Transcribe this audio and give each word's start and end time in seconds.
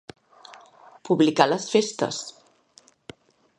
Publicar 1.09 1.47
les 1.51 1.69
festes. 1.75 2.25